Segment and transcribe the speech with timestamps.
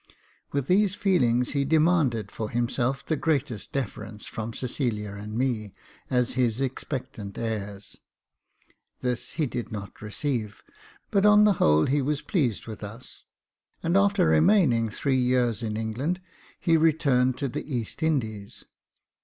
[0.51, 5.75] With these feelings he demanded for himself the greatest defer ence from Cecilia and me,
[6.09, 7.99] as his expectant heirs.
[9.01, 10.63] This he did not receive;
[11.11, 13.25] but on the whole he was pleased with us,
[13.83, 16.19] and after remaining three years in England,
[16.59, 18.65] he returned to the East Indies.